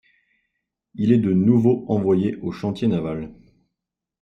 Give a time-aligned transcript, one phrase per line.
[0.95, 3.31] Il est de nouveau envoyé aux chantiers navals.